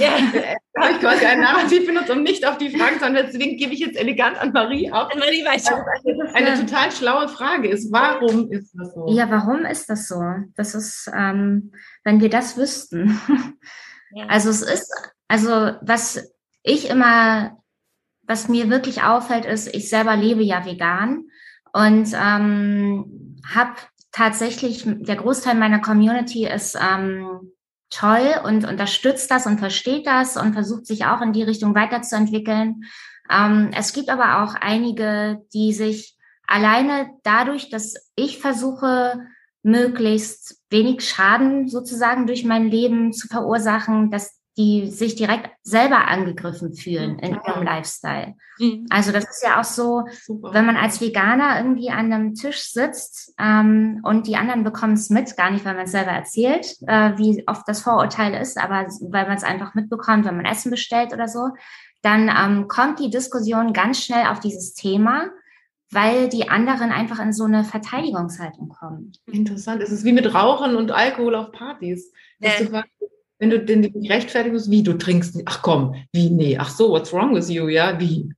[0.00, 0.40] ja, da
[0.80, 3.30] habe ich quasi ein Narrativ benutzt, um nicht auf die Frage zu antworten.
[3.32, 5.12] Deswegen gebe ich jetzt elegant an Marie ab.
[5.16, 5.78] Marie weiß schon.
[6.34, 9.06] Eine, eine total schlaue Frage ist, warum ist das so?
[9.08, 10.20] Ja, warum ist das so?
[10.56, 11.72] Das ist, ähm,
[12.04, 13.20] wenn wir das wüssten.
[14.10, 14.24] Ja.
[14.26, 14.90] Also es ist,
[15.28, 15.50] also
[15.82, 17.58] was ich immer,
[18.22, 21.24] was mir wirklich auffällt, ist, ich selber lebe ja vegan
[21.72, 23.74] und ähm, habe
[24.12, 27.52] tatsächlich, der Großteil meiner Community ist ähm,
[27.90, 32.84] toll und unterstützt das und versteht das und versucht sich auch in die Richtung weiterzuentwickeln.
[33.30, 39.20] Ähm, es gibt aber auch einige, die sich alleine dadurch, dass ich versuche,
[39.62, 46.74] möglichst wenig Schaden sozusagen durch mein Leben zu verursachen, dass die sich direkt selber angegriffen
[46.74, 48.34] fühlen in ihrem Lifestyle.
[48.58, 48.86] Mhm.
[48.90, 50.52] Also das ist ja auch so, Super.
[50.52, 55.10] wenn man als Veganer irgendwie an einem Tisch sitzt ähm, und die anderen bekommen es
[55.10, 58.88] mit, gar nicht, weil man es selber erzählt, äh, wie oft das Vorurteil ist, aber
[59.00, 61.50] weil man es einfach mitbekommt, wenn man Essen bestellt oder so,
[62.02, 65.30] dann ähm, kommt die Diskussion ganz schnell auf dieses Thema
[65.90, 69.12] weil die anderen einfach in so eine Verteidigungshaltung kommen.
[69.26, 69.82] Interessant.
[69.82, 72.12] Es ist wie mit Rauchen und Alkohol auf Partys.
[72.40, 72.50] Ja.
[72.58, 72.66] Du
[73.38, 76.90] wenn du denn nicht rechtfertigen musst, wie du trinkst, ach komm, wie, nee, ach so,
[76.90, 78.30] what's wrong with you, ja, wie?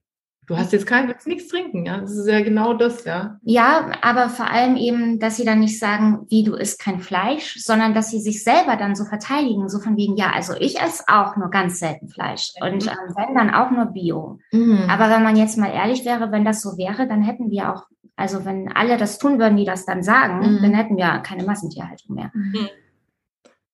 [0.51, 3.39] Du hast jetzt kein, willst nichts trinken, ja, das ist ja genau das, ja.
[3.43, 7.55] Ja, aber vor allem eben, dass sie dann nicht sagen, wie, du isst kein Fleisch,
[7.61, 11.05] sondern dass sie sich selber dann so verteidigen, so von wegen, ja, also ich esse
[11.07, 12.91] auch nur ganz selten Fleisch und mhm.
[12.91, 14.41] ähm, wenn, dann auch nur Bio.
[14.51, 14.87] Mhm.
[14.89, 17.85] Aber wenn man jetzt mal ehrlich wäre, wenn das so wäre, dann hätten wir auch,
[18.17, 20.63] also wenn alle das tun würden, die das dann sagen, mhm.
[20.63, 22.33] dann hätten wir keine Massentierhaltung mehr.
[22.35, 22.69] Mhm.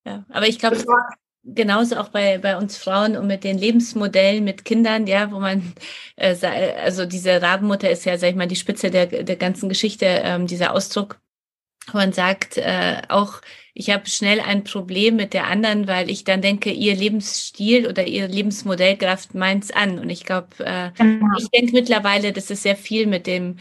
[0.06, 0.76] Ja, aber ich glaube,
[1.42, 5.74] genauso auch bei, bei uns Frauen und mit den Lebensmodellen mit Kindern, ja, wo man,
[6.16, 6.36] äh,
[6.82, 10.46] also diese Rabenmutter ist ja, sag ich mal, die Spitze der, der ganzen Geschichte, ähm,
[10.46, 11.20] dieser Ausdruck,
[11.90, 13.40] wo man sagt, äh, auch
[13.78, 18.06] ich habe schnell ein Problem mit der anderen, weil ich dann denke, ihr Lebensstil oder
[18.06, 19.98] ihr Lebensmodell greift meins an.
[19.98, 21.26] Und ich glaube, äh, genau.
[21.36, 23.56] ich denke mittlerweile, dass es sehr viel mit dem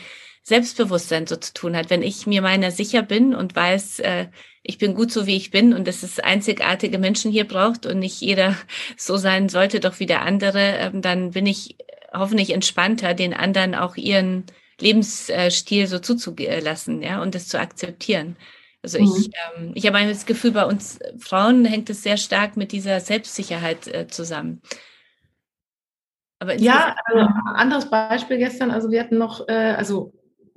[0.47, 1.89] Selbstbewusstsein so zu tun hat.
[1.89, 4.27] Wenn ich mir meiner sicher bin und weiß, äh,
[4.61, 7.97] ich bin gut so, wie ich bin und dass es einzigartige Menschen hier braucht und
[7.97, 8.55] nicht jeder
[8.97, 11.77] so sein sollte, doch wie der andere, ähm, dann bin ich
[12.13, 14.45] hoffentlich entspannter, den anderen auch ihren
[14.79, 18.35] Lebensstil so zuzulassen, ja, und das zu akzeptieren.
[18.83, 19.05] Also mhm.
[19.17, 22.99] ich, ähm, ich habe das Gefühl, bei uns Frauen hängt es sehr stark mit dieser
[22.99, 24.61] Selbstsicherheit äh, zusammen.
[26.37, 27.21] Aber ja, also
[27.55, 30.13] anderes Beispiel gestern, also wir hatten noch, äh, also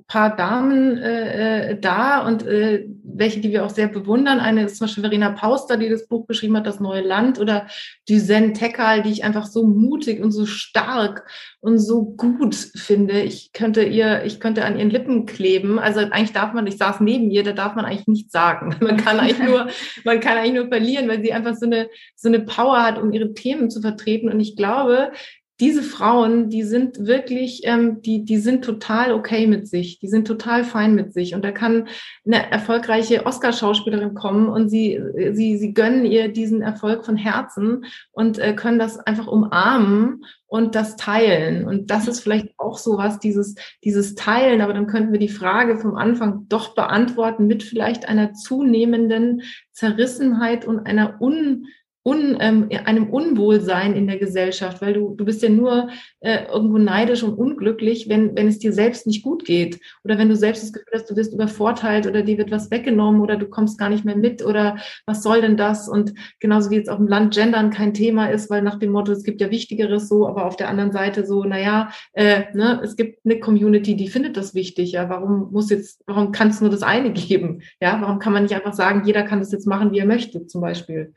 [0.09, 4.39] paar Damen äh, äh, da und äh, welche, die wir auch sehr bewundern.
[4.39, 7.67] Eine ist zum Beispiel Verena Pauster, die das Buch geschrieben hat, Das neue Land, oder
[8.09, 11.29] Düsen Tekal, die ich einfach so mutig und so stark
[11.61, 13.21] und so gut finde.
[13.21, 15.77] Ich könnte ihr, ich könnte an ihren Lippen kleben.
[15.77, 18.75] Also eigentlich darf man, ich saß neben ihr, da darf man eigentlich nichts sagen.
[18.81, 19.67] Man kann eigentlich nur,
[20.05, 23.11] man kann eigentlich nur verlieren, weil sie einfach so eine, so eine Power hat, um
[23.11, 24.29] ihre Themen zu vertreten.
[24.29, 25.11] Und ich glaube,
[25.59, 30.25] diese Frauen, die sind wirklich, ähm, die, die sind total okay mit sich, die sind
[30.25, 31.35] total fein mit sich.
[31.35, 31.89] Und da kann
[32.25, 35.01] eine erfolgreiche Oscar-Schauspielerin kommen und sie,
[35.33, 40.75] sie, sie gönnen ihr diesen Erfolg von Herzen und äh, können das einfach umarmen und
[40.75, 41.65] das teilen.
[41.65, 45.27] Und das ist vielleicht auch so was, dieses, dieses Teilen, aber dann könnten wir die
[45.27, 49.41] Frage vom Anfang doch beantworten mit vielleicht einer zunehmenden
[49.73, 51.65] Zerrissenheit und einer un
[52.09, 55.89] un, ähm, einem Unwohlsein in der Gesellschaft, weil du, du bist ja nur
[56.21, 60.29] äh, irgendwo neidisch und unglücklich, wenn, wenn es dir selbst nicht gut geht oder wenn
[60.29, 63.45] du selbst das Gefühl hast, du wirst übervorteilt oder dir wird was weggenommen oder du
[63.47, 65.87] kommst gar nicht mehr mit oder was soll denn das?
[65.87, 69.11] Und genauso wie jetzt auf dem Land Gendern kein Thema ist, weil nach dem Motto,
[69.11, 72.95] es gibt ja Wichtigeres so, aber auf der anderen Seite so, naja, äh, ne, es
[72.95, 76.71] gibt eine Community, die findet das wichtig, ja, warum muss jetzt, warum kann es nur
[76.71, 77.61] das eine geben?
[77.79, 80.47] Ja, warum kann man nicht einfach sagen, jeder kann das jetzt machen, wie er möchte,
[80.47, 81.13] zum Beispiel?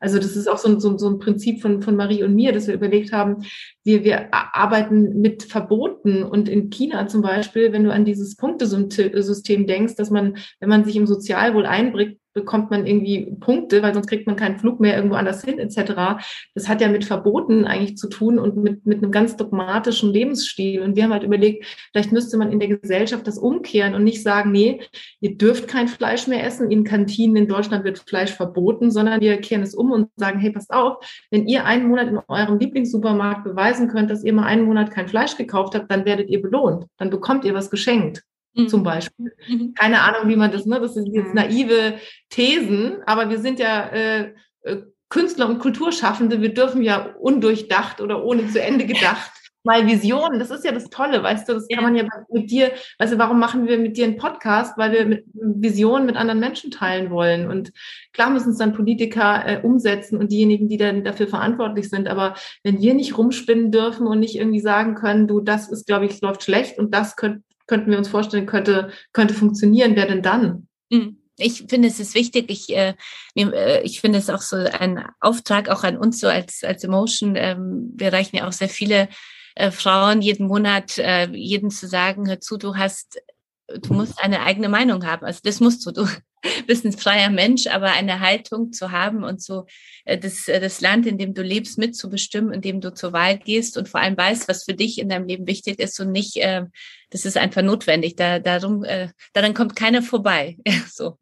[0.00, 2.66] Also das ist auch so, so, so ein Prinzip von, von Marie und mir, dass
[2.66, 3.44] wir überlegt haben,
[3.84, 6.22] wir, wir arbeiten mit Verboten.
[6.22, 10.84] Und in China zum Beispiel, wenn du an dieses Punktesystem denkst, dass man, wenn man
[10.84, 14.96] sich im Sozialwohl einbringt, bekommt man irgendwie Punkte, weil sonst kriegt man keinen Flug mehr
[14.96, 16.22] irgendwo anders hin, etc.
[16.54, 20.82] Das hat ja mit Verboten eigentlich zu tun und mit, mit einem ganz dogmatischen Lebensstil.
[20.82, 24.22] Und wir haben halt überlegt, vielleicht müsste man in der Gesellschaft das umkehren und nicht
[24.22, 24.80] sagen, nee,
[25.20, 26.70] ihr dürft kein Fleisch mehr essen.
[26.70, 30.50] In Kantinen in Deutschland wird Fleisch verboten, sondern wir kehren es um und sagen, hey,
[30.50, 34.64] passt auf, wenn ihr einen Monat in eurem Lieblingssupermarkt beweisen könnt, dass ihr mal einen
[34.64, 36.86] Monat kein Fleisch gekauft habt, dann werdet ihr belohnt.
[36.98, 38.68] Dann bekommt ihr was geschenkt mhm.
[38.68, 39.32] zum Beispiel.
[39.48, 39.74] Mhm.
[39.74, 40.80] Keine Ahnung, wie man das, ne?
[40.80, 41.94] Das sind jetzt naive
[42.30, 48.24] Thesen, aber wir sind ja äh, äh, Künstler und Kulturschaffende, wir dürfen ja undurchdacht oder
[48.24, 49.30] ohne zu Ende gedacht
[49.64, 52.70] mal Visionen, das ist ja das Tolle, weißt du, das kann man ja mit dir,
[52.98, 54.76] weißt du, warum machen wir mit dir einen Podcast?
[54.76, 57.50] Weil wir mit Visionen mit anderen Menschen teilen wollen.
[57.50, 57.72] Und
[58.12, 62.08] klar müssen es dann Politiker äh, umsetzen und diejenigen, die dann dafür verantwortlich sind.
[62.08, 66.04] Aber wenn wir nicht rumspinnen dürfen und nicht irgendwie sagen können, du, das ist, glaube
[66.04, 70.22] ich, läuft schlecht und das könnt, könnten wir uns vorstellen, könnte, könnte funktionieren, wer denn
[70.22, 70.68] dann?
[70.90, 71.18] Mhm.
[71.36, 72.48] Ich finde, es ist wichtig.
[72.48, 72.94] Ich, äh,
[73.34, 77.34] äh, ich finde es auch so ein Auftrag auch an uns so als, als Emotion.
[77.36, 79.08] Ähm, wir reichen ja auch sehr viele
[79.56, 83.20] äh, Frauen jeden Monat, äh, jeden zu sagen, hör zu, du hast,
[83.68, 85.24] du musst eine eigene Meinung haben.
[85.24, 85.92] Also das musst du.
[85.92, 86.06] Du
[86.66, 89.66] bist ein freier Mensch, aber eine Haltung zu haben und so
[90.04, 93.38] äh, das, äh, das Land, in dem du lebst, mitzubestimmen, in dem du zur Wahl
[93.38, 96.36] gehst und vor allem weißt, was für dich in deinem Leben wichtig ist und nicht,
[96.36, 96.64] äh,
[97.10, 98.16] das ist einfach notwendig.
[98.16, 100.58] Da, darum, äh, daran kommt keiner vorbei.
[100.92, 101.18] so.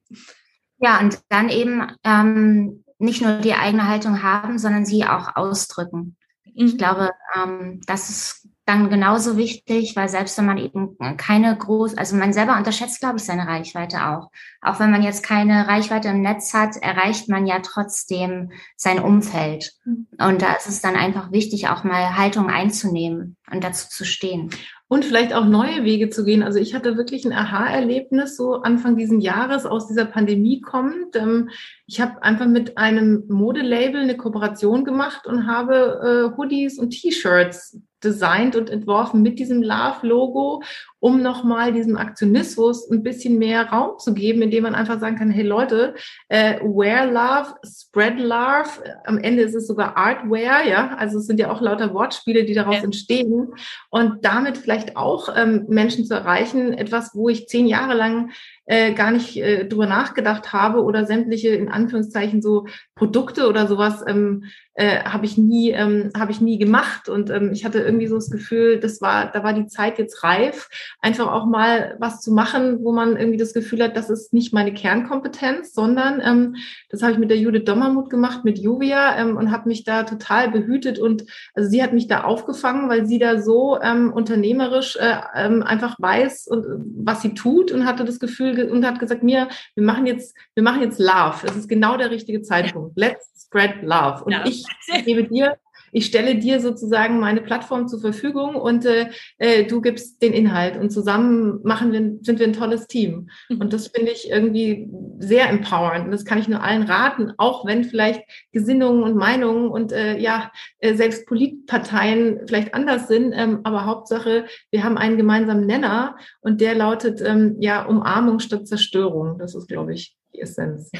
[0.78, 6.16] Ja, und dann eben ähm, nicht nur die eigene Haltung haben, sondern sie auch ausdrücken.
[6.44, 6.66] Mhm.
[6.66, 11.98] Ich glaube, ähm, das ist dann genauso wichtig, weil selbst wenn man eben keine groß,
[11.98, 14.30] also man selber unterschätzt, glaube ich, seine Reichweite auch.
[14.60, 19.72] Auch wenn man jetzt keine Reichweite im Netz hat, erreicht man ja trotzdem sein Umfeld.
[19.84, 20.06] Mhm.
[20.18, 24.50] Und da ist es dann einfach wichtig, auch mal Haltung einzunehmen und dazu zu stehen.
[24.86, 26.42] Und vielleicht auch neue Wege zu gehen.
[26.42, 31.16] Also ich hatte wirklich ein Aha-Erlebnis so Anfang diesen Jahres aus dieser Pandemie kommend.
[31.16, 31.48] Ähm,
[31.86, 37.80] ich habe einfach mit einem Modelabel eine Kooperation gemacht und habe äh, Hoodies und T-Shirts
[38.04, 40.62] designt und entworfen mit diesem Love-Logo,
[41.02, 45.32] um nochmal diesem Aktionismus ein bisschen mehr Raum zu geben, indem man einfach sagen kann,
[45.32, 45.94] hey Leute,
[46.28, 48.70] äh, wear love, spread love.
[49.04, 50.94] Am Ende ist es sogar Artware, ja.
[50.96, 52.84] Also es sind ja auch lauter Wortspiele, die daraus ja.
[52.84, 53.48] entstehen.
[53.90, 58.30] Und damit vielleicht auch ähm, Menschen zu erreichen, etwas, wo ich zehn Jahre lang
[58.66, 64.04] äh, gar nicht äh, drüber nachgedacht habe oder sämtliche in Anführungszeichen so Produkte oder sowas
[64.06, 68.06] ähm, äh, habe ich nie ähm, habe ich nie gemacht und ähm, ich hatte irgendwie
[68.06, 70.68] so das Gefühl, das war da war die Zeit jetzt reif
[71.00, 74.52] einfach auch mal was zu machen, wo man irgendwie das Gefühl hat, das ist nicht
[74.52, 76.56] meine Kernkompetenz, sondern ähm,
[76.90, 80.04] das habe ich mit der Judith Dommermuth gemacht, mit Juvia ähm, und habe mich da
[80.04, 81.24] total behütet und
[81.54, 85.96] also sie hat mich da aufgefangen, weil sie da so ähm, unternehmerisch äh, ähm, einfach
[85.98, 86.66] weiß und
[87.04, 90.62] was sie tut und hatte das Gefühl und hat gesagt, mir, wir machen jetzt, wir
[90.62, 91.46] machen jetzt Love.
[91.46, 92.96] Es ist genau der richtige Zeitpunkt.
[92.96, 94.24] Let's spread love.
[94.24, 94.44] Und ja.
[94.46, 94.64] ich
[95.04, 95.56] gebe dir
[95.92, 100.78] ich stelle dir sozusagen meine Plattform zur Verfügung und äh, äh, du gibst den Inhalt
[100.78, 103.28] und zusammen machen wir, sind wir ein tolles Team.
[103.48, 103.60] Mhm.
[103.60, 106.06] Und das finde ich irgendwie sehr empowernd.
[106.06, 110.18] Und das kann ich nur allen raten, auch wenn vielleicht Gesinnungen und Meinungen und äh,
[110.18, 113.32] ja, äh, selbst Politparteien vielleicht anders sind.
[113.36, 118.66] Ähm, aber Hauptsache, wir haben einen gemeinsamen Nenner und der lautet ähm, ja Umarmung statt
[118.66, 119.38] Zerstörung.
[119.38, 120.90] Das ist, glaube ich, die Essenz.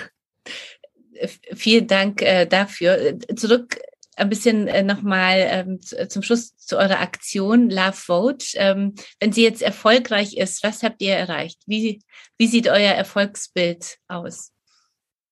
[1.54, 3.18] Vielen Dank äh, dafür.
[3.36, 3.78] Zurück
[4.22, 8.46] ein bisschen äh, nochmal ähm, äh, zum Schluss zu eurer Aktion Love Vote.
[8.54, 11.60] Ähm, wenn sie jetzt erfolgreich ist, was habt ihr erreicht?
[11.66, 12.02] Wie,
[12.38, 14.52] wie sieht euer Erfolgsbild aus?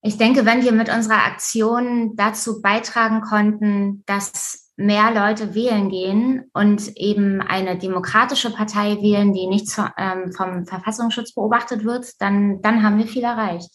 [0.03, 6.50] Ich denke, wenn wir mit unserer Aktion dazu beitragen konnten, dass mehr Leute wählen gehen
[6.55, 12.83] und eben eine demokratische Partei wählen, die nicht ähm, vom Verfassungsschutz beobachtet wird, dann, dann
[12.83, 13.70] haben wir viel erreicht.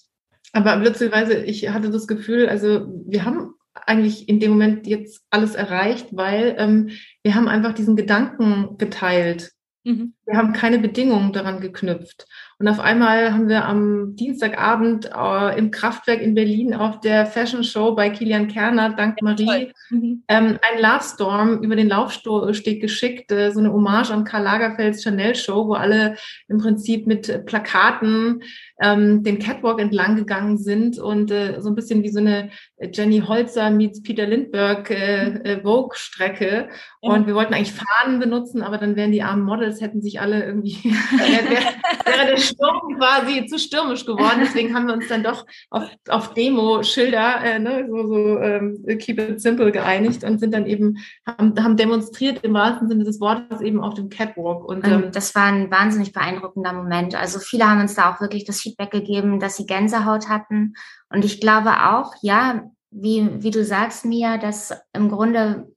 [0.52, 5.56] Aber witzigerweise, ich hatte das Gefühl, also wir haben eigentlich in dem Moment jetzt alles
[5.56, 6.90] erreicht, weil ähm,
[7.24, 9.52] wir haben einfach diesen Gedanken geteilt.
[9.84, 10.14] Mhm.
[10.26, 12.28] Wir haben keine Bedingungen daran geknüpft.
[12.58, 17.66] Und auf einmal haben wir am Dienstagabend äh, im Kraftwerk in Berlin auf der Fashion
[17.66, 20.24] Show bei Kilian Kerner, dank Marie, mhm.
[20.30, 25.04] ähm, ein Love Storm über den Laufsteg geschickt, äh, so eine Hommage an Karl Lagerfelds
[25.04, 26.16] Chanel Show, wo alle
[26.48, 28.42] im Prinzip mit Plakaten
[28.82, 32.52] ähm, den Catwalk entlang gegangen sind und äh, so ein bisschen wie so eine
[32.94, 36.70] Jenny Holzer meets Peter Lindbergh äh, äh, Vogue-Strecke.
[37.02, 40.46] Und wir wollten eigentlich Fahnen benutzen, aber dann wären die armen Models, hätten sich alle
[40.46, 41.66] irgendwie, wäre,
[42.06, 44.40] wäre der Sturm quasi zu stürmisch geworden.
[44.42, 49.20] Deswegen haben wir uns dann doch auf, auf Demo-Schilder, äh, ne, so, so ähm, Keep
[49.20, 53.62] It Simple geeinigt und sind dann eben, haben, haben demonstriert im wahrsten Sinne des Wortes
[53.62, 54.66] eben auf dem Catwalk.
[54.66, 57.16] Und, ähm, das war ein wahnsinnig beeindruckender Moment.
[57.16, 60.74] Also viele haben uns da auch wirklich das Feedback gegeben, dass sie Gänsehaut hatten.
[61.10, 65.68] Und ich glaube auch, ja, wie, wie du sagst, Mia, dass im Grunde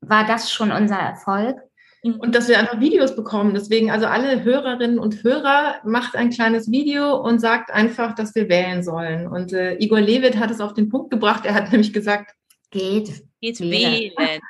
[0.00, 1.56] war das schon unser Erfolg.
[2.02, 3.54] Und dass wir einfach Videos bekommen.
[3.54, 8.48] Deswegen, also alle Hörerinnen und Hörer macht ein kleines Video und sagt einfach, dass wir
[8.48, 9.26] wählen sollen.
[9.26, 11.44] Und äh, Igor Levit hat es auf den Punkt gebracht.
[11.44, 12.34] Er hat nämlich gesagt,
[12.70, 14.12] geht, geht wählen.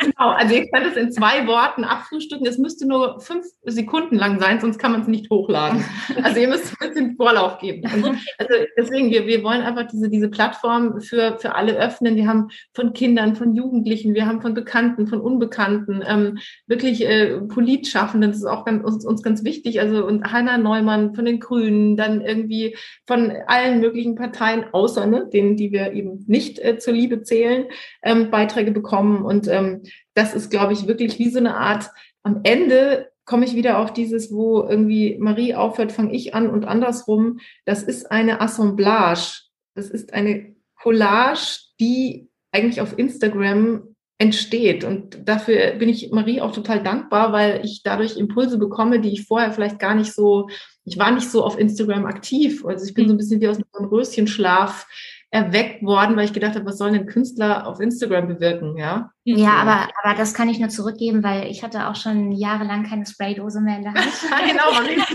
[0.00, 2.46] genau, also ihr könnt es in zwei Worten abfrühstücken.
[2.46, 5.84] Es müsste nur fünf Sekunden lang sein, sonst kann man es nicht hochladen.
[6.22, 7.82] Also ihr müsst ein bisschen Vorlauf geben.
[8.04, 12.16] Und also deswegen, wir, wir wollen einfach diese, diese Plattform für, für alle öffnen.
[12.16, 17.40] Wir haben von Kindern, von Jugendlichen, wir haben von Bekannten, von Unbekannten, ähm, wirklich äh,
[17.40, 19.80] Politschaffenden, das ist auch ganz, uns, uns ganz wichtig.
[19.80, 25.28] Also und Heiner Neumann von den Grünen, dann irgendwie von allen möglichen Parteien, außer ne,
[25.32, 27.61] denen, die wir eben nicht äh, zur Liebe zählen,
[28.02, 29.24] ähm, Beiträge bekommen.
[29.24, 29.82] Und ähm,
[30.14, 31.90] das ist, glaube ich, wirklich wie so eine Art,
[32.22, 36.64] am Ende komme ich wieder auf dieses, wo irgendwie Marie aufhört, fange ich an und
[36.64, 37.38] andersrum.
[37.64, 39.42] Das ist eine Assemblage.
[39.74, 44.84] Das ist eine Collage, die eigentlich auf Instagram entsteht.
[44.84, 49.26] Und dafür bin ich Marie auch total dankbar, weil ich dadurch Impulse bekomme, die ich
[49.26, 50.48] vorher vielleicht gar nicht so,
[50.84, 52.64] ich war nicht so auf Instagram aktiv.
[52.64, 54.86] Also ich bin so ein bisschen wie aus einem Röschenschlaf
[55.32, 59.10] erweckt worden, weil ich gedacht habe, was sollen denn Künstler auf Instagram bewirken, ja?
[59.24, 63.06] Ja, aber, aber das kann ich nur zurückgeben, weil ich hatte auch schon jahrelang keine
[63.06, 64.12] Spraydose mehr in der Hand.
[64.46, 65.08] genau, man ist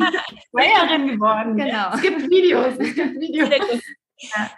[0.47, 1.55] Sprayerin geworden.
[1.55, 1.93] Genau.
[1.93, 3.49] Es gibt Videos, es gibt Videos.
[4.17, 4.49] Ja.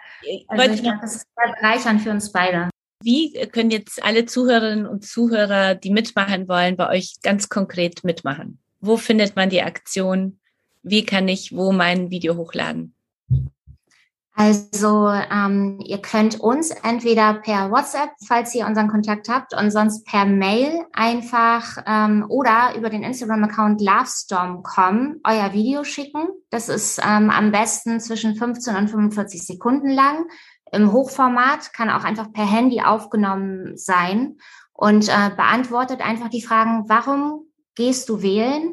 [0.48, 2.70] Also ich glaube, das ist sehr bereichernd für uns beide.
[3.02, 8.58] Wie können jetzt alle Zuhörerinnen und Zuhörer, die mitmachen wollen, bei euch ganz konkret mitmachen?
[8.80, 10.38] Wo findet man die Aktion?
[10.82, 12.94] Wie kann ich wo mein Video hochladen?
[14.40, 20.06] Also ähm, ihr könnt uns entweder per WhatsApp, falls ihr unseren Kontakt habt, und sonst
[20.06, 26.26] per Mail einfach ähm, oder über den Instagram-Account lovestorm.com euer Video schicken.
[26.48, 30.24] Das ist ähm, am besten zwischen 15 und 45 Sekunden lang.
[30.72, 34.38] Im Hochformat kann auch einfach per Handy aufgenommen sein
[34.72, 37.42] und äh, beantwortet einfach die Fragen, warum
[37.74, 38.72] gehst du wählen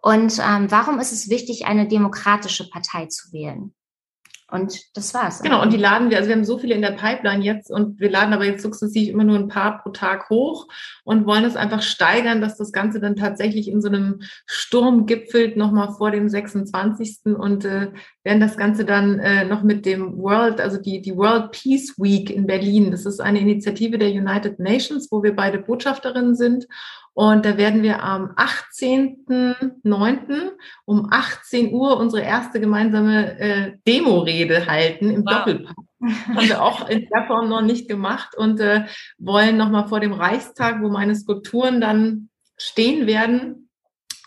[0.00, 3.74] und ähm, warum ist es wichtig, eine demokratische Partei zu wählen?
[4.50, 5.42] Und das war's.
[5.42, 8.00] Genau, und die laden wir, also wir haben so viele in der Pipeline jetzt und
[8.00, 10.68] wir laden aber jetzt sukzessiv immer nur ein paar pro Tag hoch
[11.04, 15.58] und wollen es einfach steigern, dass das Ganze dann tatsächlich in so einem Sturm gipfelt,
[15.58, 17.26] nochmal vor dem 26.
[17.36, 17.92] Und äh,
[18.28, 22.28] werden das Ganze dann äh, noch mit dem World, also die, die World Peace Week
[22.28, 22.90] in Berlin.
[22.90, 26.66] Das ist eine Initiative der United Nations, wo wir beide Botschafterinnen sind.
[27.14, 30.50] Und da werden wir am 18.09.
[30.84, 35.32] um 18 Uhr unsere erste gemeinsame äh, Demo-Rede halten im wow.
[35.32, 35.76] Doppelpack.
[36.28, 38.84] Haben wir auch in der Form noch nicht gemacht und äh,
[39.16, 43.67] wollen nochmal vor dem Reichstag, wo meine Skulpturen dann stehen werden,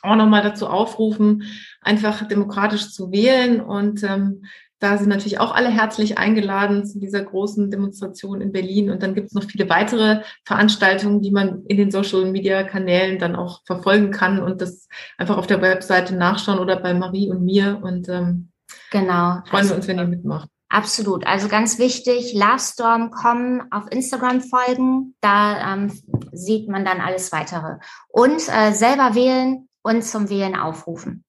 [0.04, 1.44] auch nochmal dazu aufrufen,
[1.82, 3.62] einfach demokratisch zu wählen.
[3.62, 4.44] Und ähm,
[4.82, 8.90] da sind natürlich auch alle herzlich eingeladen zu dieser großen Demonstration in Berlin.
[8.90, 13.62] Und dann gibt es noch viele weitere Veranstaltungen, die man in den Social-Media-Kanälen dann auch
[13.66, 14.88] verfolgen kann und das
[15.20, 17.80] einfach auf der Webseite nachschauen oder bei Marie und mir.
[17.84, 18.50] Und ähm,
[18.90, 19.42] genau.
[19.48, 20.50] freuen wir uns, wenn ihr mitmacht.
[20.68, 21.28] Absolut.
[21.28, 25.16] Also ganz wichtig, Lovestorm.com auf Instagram folgen.
[25.22, 25.92] Da ähm,
[26.32, 27.76] sieht man dann alles weitere.
[28.08, 31.24] Und äh, selber wählen und zum Wählen aufrufen.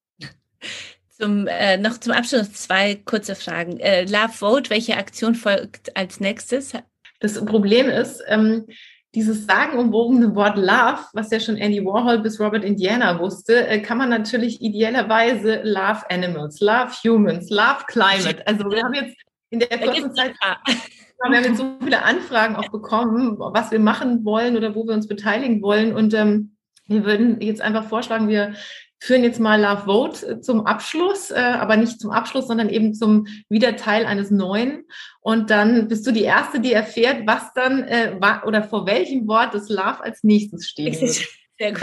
[1.08, 3.78] Zum, äh, noch zum Abschluss zwei kurze Fragen.
[3.78, 6.72] Äh, Love Vote, welche Aktion folgt als nächstes?
[7.20, 8.66] Das Problem ist, ähm,
[9.14, 13.98] dieses sagenumwogene Wort Love, was ja schon Andy Warhol bis Robert Indiana wusste, äh, kann
[13.98, 18.46] man natürlich idealerweise Love Animals, Love Humans, Love Climate.
[18.46, 19.16] Also wir haben jetzt
[19.50, 24.24] in der kurzen Zeit, wir haben jetzt so viele Anfragen auch bekommen, was wir machen
[24.24, 25.94] wollen oder wo wir uns beteiligen wollen.
[25.94, 26.51] Und ähm,
[26.92, 28.54] wir würden jetzt einfach vorschlagen, wir
[29.02, 33.26] führen jetzt mal Love Vote zum Abschluss, äh, aber nicht zum Abschluss, sondern eben zum
[33.48, 34.84] Wiederteil eines neuen.
[35.20, 38.14] Und dann bist du die Erste, die erfährt, was dann äh,
[38.46, 40.96] oder vor welchem Wort das Love als nächstes steht.
[41.58, 41.82] Sehr gut.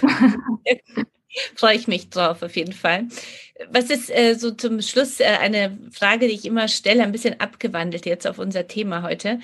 [0.66, 1.08] Sehr gut.
[1.56, 3.08] Freue ich mich drauf, auf jeden Fall.
[3.70, 7.40] Was ist äh, so zum Schluss äh, eine Frage, die ich immer stelle, ein bisschen
[7.40, 9.40] abgewandelt jetzt auf unser Thema heute.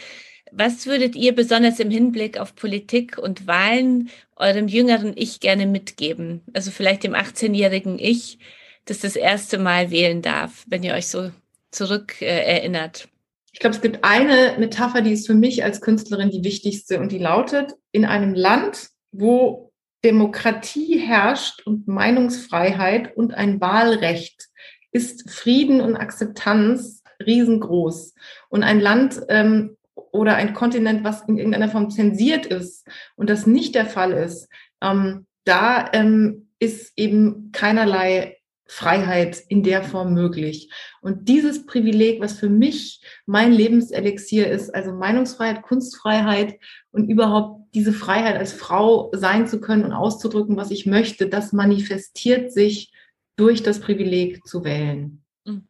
[0.57, 6.43] Was würdet ihr besonders im Hinblick auf Politik und Wahlen eurem jüngeren Ich gerne mitgeben?
[6.53, 8.39] Also vielleicht dem 18-jährigen Ich,
[8.85, 11.29] das das erste Mal wählen darf, wenn ihr euch so
[11.71, 13.09] zurück äh, erinnert.
[13.51, 17.11] Ich glaube, es gibt eine Metapher, die ist für mich als Künstlerin die wichtigste und
[17.11, 19.73] die lautet, in einem Land, wo
[20.05, 24.47] Demokratie herrscht und Meinungsfreiheit und ein Wahlrecht,
[24.93, 28.13] ist Frieden und Akzeptanz riesengroß.
[28.47, 29.75] Und ein Land ähm,
[30.15, 34.49] oder ein Kontinent, was in irgendeiner Form zensiert ist und das nicht der Fall ist,
[34.81, 38.37] ähm, da ähm, ist eben keinerlei
[38.67, 40.71] Freiheit in der Form möglich.
[41.01, 46.55] Und dieses Privileg, was für mich mein Lebenselixier ist, also Meinungsfreiheit, Kunstfreiheit
[46.91, 51.53] und überhaupt diese Freiheit als Frau sein zu können und auszudrücken, was ich möchte, das
[51.53, 52.91] manifestiert sich
[53.35, 55.23] durch das Privileg zu wählen.
[55.45, 55.67] Mhm.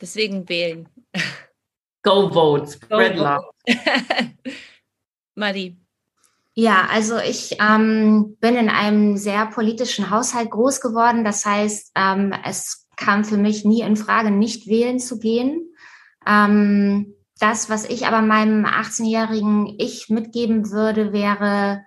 [0.00, 0.88] Deswegen wählen.
[2.08, 3.44] Go vote, spread Go love.
[5.34, 5.76] Marie.
[6.54, 11.24] Ja, also ich ähm, bin in einem sehr politischen Haushalt groß geworden.
[11.24, 15.70] Das heißt, ähm, es kam für mich nie in Frage, nicht wählen zu gehen.
[16.26, 21.82] Ähm, das, was ich aber meinem 18-jährigen Ich mitgeben würde, wäre,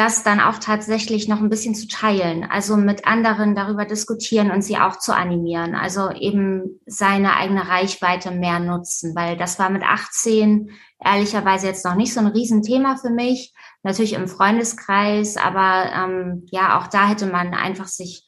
[0.00, 4.62] das dann auch tatsächlich noch ein bisschen zu teilen, also mit anderen darüber diskutieren und
[4.62, 9.82] sie auch zu animieren, also eben seine eigene Reichweite mehr nutzen, weil das war mit
[9.82, 10.70] 18
[11.04, 16.80] ehrlicherweise jetzt noch nicht so ein Riesenthema für mich natürlich im Freundeskreis, aber ähm, ja,
[16.80, 18.24] auch da hätte man einfach sich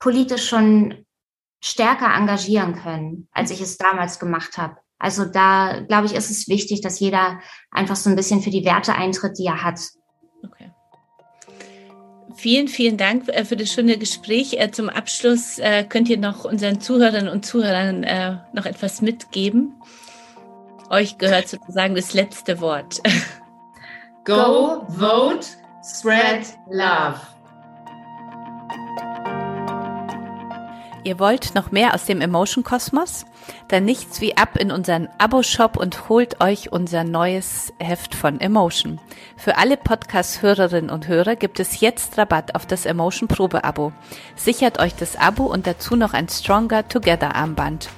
[0.00, 1.04] politisch schon
[1.62, 4.74] stärker engagieren können, als ich es damals gemacht habe.
[4.98, 7.38] Also da, glaube ich, ist es wichtig, dass jeder
[7.70, 9.78] einfach so ein bisschen für die Werte eintritt, die er hat.
[12.36, 14.60] Vielen, vielen Dank äh, für das schöne Gespräch.
[14.60, 18.02] Äh, zum Abschluss äh, könnt ihr noch unseren Zuhörerinnen und Zuhörern
[18.52, 19.74] noch etwas mitgeben.
[20.90, 23.00] Euch gehört sozusagen das letzte Wort.
[24.24, 25.46] Go, vote,
[25.82, 27.35] spread love.
[31.06, 33.26] Ihr wollt noch mehr aus dem Emotion Kosmos?
[33.68, 38.98] Dann nichts wie ab in unseren Abo-Shop und holt euch unser neues Heft von Emotion.
[39.36, 43.92] Für alle Podcast-Hörerinnen und Hörer gibt es jetzt Rabatt auf das Emotion Probe-Abo.
[44.34, 47.88] Sichert euch das Abo und dazu noch ein Stronger Together Armband.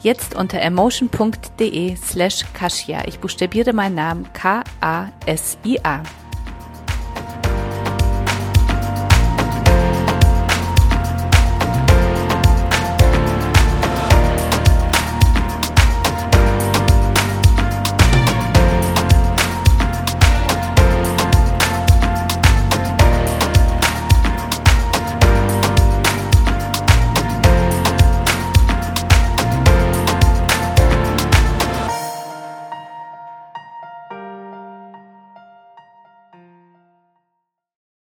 [0.00, 3.06] Jetzt unter emotion.de slash Kasia.
[3.06, 6.02] Ich buchstabiere meinen Namen K-A-S-I-A.